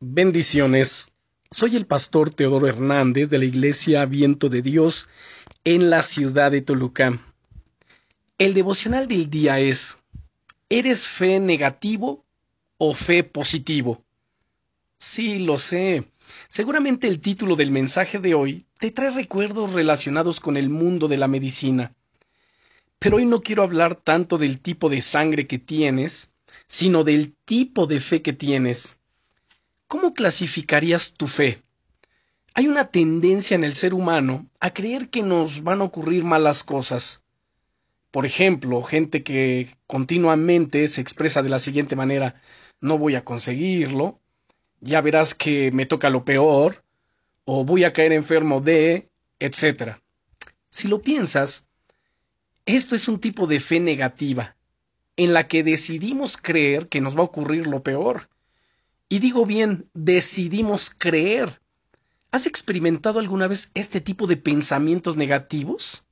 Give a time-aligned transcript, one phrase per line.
[0.00, 1.10] Bendiciones.
[1.50, 5.08] Soy el pastor Teodoro Hernández de la Iglesia Viento de Dios
[5.64, 7.18] en la ciudad de Toluca.
[8.38, 9.98] El devocional del día es
[10.68, 12.24] ¿Eres fe negativo
[12.76, 14.04] o fe positivo?
[14.98, 16.04] Sí, lo sé.
[16.46, 21.16] Seguramente el título del mensaje de hoy te trae recuerdos relacionados con el mundo de
[21.16, 21.92] la medicina.
[23.00, 26.34] Pero hoy no quiero hablar tanto del tipo de sangre que tienes,
[26.68, 28.97] sino del tipo de fe que tienes.
[29.88, 31.62] ¿Cómo clasificarías tu fe?
[32.52, 36.62] Hay una tendencia en el ser humano a creer que nos van a ocurrir malas
[36.62, 37.22] cosas.
[38.10, 42.38] Por ejemplo, gente que continuamente se expresa de la siguiente manera
[42.82, 44.20] no voy a conseguirlo,
[44.80, 46.84] ya verás que me toca lo peor,
[47.46, 49.08] o voy a caer enfermo de,
[49.40, 49.96] etc.
[50.68, 51.66] Si lo piensas,
[52.66, 54.54] esto es un tipo de fe negativa,
[55.16, 58.28] en la que decidimos creer que nos va a ocurrir lo peor
[59.08, 61.60] y digo bien, decidimos creer.
[62.30, 66.04] ¿Has experimentado alguna vez este tipo de pensamientos negativos?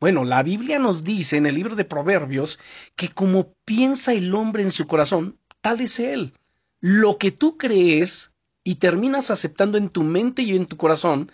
[0.00, 2.58] Bueno, la Biblia nos dice en el libro de Proverbios
[2.96, 6.32] que como piensa el hombre en su corazón, tal es él.
[6.80, 8.32] Lo que tú crees
[8.64, 11.30] y terminas aceptando en tu mente y en tu corazón,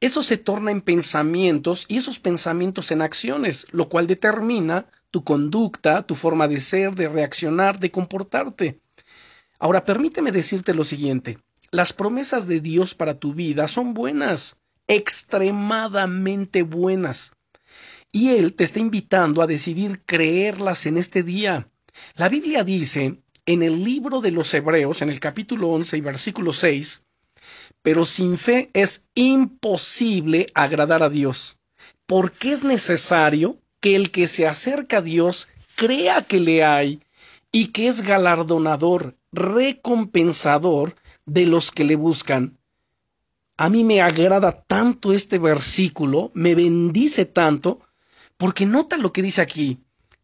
[0.00, 6.06] eso se torna en pensamientos y esos pensamientos en acciones, lo cual determina tu conducta,
[6.06, 8.80] tu forma de ser, de reaccionar, de comportarte.
[9.64, 11.38] Ahora permíteme decirte lo siguiente.
[11.70, 17.32] Las promesas de Dios para tu vida son buenas, extremadamente buenas.
[18.12, 21.66] Y Él te está invitando a decidir creerlas en este día.
[22.14, 26.52] La Biblia dice en el libro de los Hebreos, en el capítulo 11 y versículo
[26.52, 27.06] 6,
[27.80, 31.56] pero sin fe es imposible agradar a Dios,
[32.04, 37.00] porque es necesario que el que se acerca a Dios crea que le hay
[37.54, 42.58] y que es galardonador recompensador de los que le buscan.
[43.56, 47.78] A mí me agrada tanto este versículo, me bendice tanto,
[48.38, 49.78] porque nota lo que dice aquí.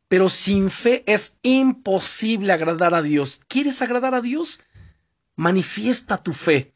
[0.08, 3.40] Pero sin fe es imposible agradar a Dios.
[3.46, 4.58] ¿Quieres agradar a Dios?
[5.36, 6.74] Manifiesta tu fe.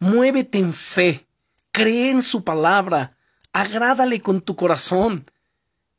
[0.00, 1.24] Muévete en fe.
[1.70, 3.16] Cree en su palabra.
[3.52, 5.24] Agrádale con tu corazón.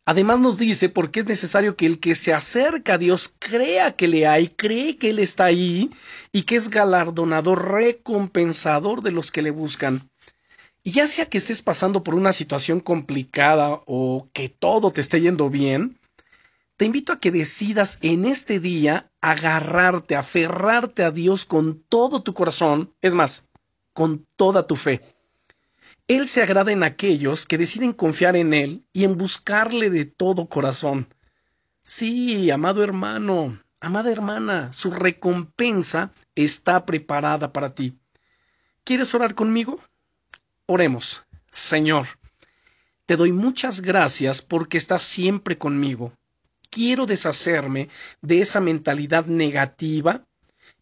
[0.06, 4.10] Además nos dice porque es necesario que el que se acerca a Dios crea que
[4.10, 5.92] le hay, cree que Él está ahí
[6.34, 10.10] y que es galardonador, recompensador de los que le buscan.
[10.84, 15.22] Y ya sea que estés pasando por una situación complicada o que todo te esté
[15.22, 15.98] yendo bien,
[16.76, 22.34] te invito a que decidas en este día agarrarte, aferrarte a Dios con todo tu
[22.34, 23.48] corazón, es más,
[23.94, 25.02] con toda tu fe.
[26.08, 30.48] Él se agrada en aquellos que deciden confiar en Él y en buscarle de todo
[30.48, 31.08] corazón.
[31.82, 37.98] Sí, amado hermano, amada hermana, su recompensa está preparada para ti.
[38.84, 39.80] ¿Quieres orar conmigo?
[40.66, 41.24] Oremos.
[41.52, 42.08] Señor,
[43.06, 46.12] te doy muchas gracias porque estás siempre conmigo.
[46.70, 47.88] Quiero deshacerme
[48.22, 50.26] de esa mentalidad negativa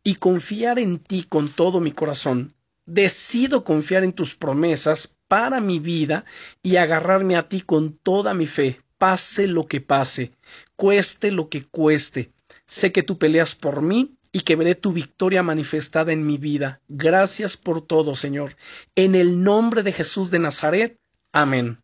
[0.03, 2.55] y confiar en ti con todo mi corazón
[2.93, 6.25] decido confiar en tus promesas para mi vida
[6.61, 10.33] y agarrarme a ti con toda mi fe, pase lo que pase,
[10.75, 12.31] cueste lo que cueste.
[12.65, 16.81] Sé que tú peleas por mí y que veré tu victoria manifestada en mi vida.
[16.89, 18.55] Gracias por todo, Señor.
[18.95, 20.97] En el nombre de Jesús de Nazaret.
[21.31, 21.81] Amén.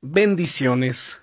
[0.00, 1.22] Bendiciones.